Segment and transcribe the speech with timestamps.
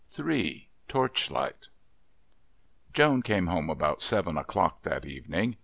[0.87, 1.67] Torchlight
[2.91, 5.57] Joan came home about seven o'clock that evening.